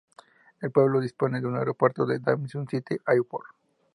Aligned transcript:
El 0.61 0.71
pueblo 0.71 0.99
dispone 0.99 1.39
de 1.39 1.45
un 1.45 1.55
aeropuerto, 1.57 2.09
el 2.09 2.19
Dawson 2.19 2.67
City 2.67 2.97
Airport. 3.05 3.49